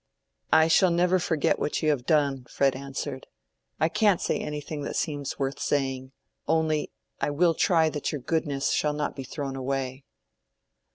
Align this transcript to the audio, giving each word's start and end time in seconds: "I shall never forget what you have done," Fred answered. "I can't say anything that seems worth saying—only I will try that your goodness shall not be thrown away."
"I 0.51 0.67
shall 0.67 0.89
never 0.89 1.19
forget 1.19 1.59
what 1.59 1.83
you 1.83 1.91
have 1.91 2.07
done," 2.07 2.47
Fred 2.49 2.75
answered. 2.75 3.27
"I 3.79 3.87
can't 3.87 4.19
say 4.19 4.39
anything 4.39 4.81
that 4.81 4.95
seems 4.95 5.37
worth 5.37 5.59
saying—only 5.59 6.91
I 7.19 7.29
will 7.29 7.53
try 7.53 7.87
that 7.91 8.11
your 8.11 8.21
goodness 8.21 8.71
shall 8.71 8.93
not 8.93 9.15
be 9.15 9.23
thrown 9.23 9.55
away." 9.55 10.05